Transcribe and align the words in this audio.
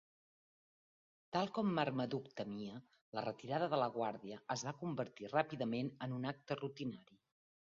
Tal 1.35 1.51
com 1.57 1.67
Marmaduke 1.79 2.31
temia, 2.39 2.79
la 3.17 3.25
retirada 3.27 3.67
de 3.75 3.81
la 3.83 3.91
guàrdia 3.99 4.41
es 4.57 4.65
va 4.71 4.75
convertir 4.81 5.31
ràpidament 5.35 5.93
en 6.07 6.17
un 6.21 6.27
acte 6.33 6.59
rutinari. 6.65 7.23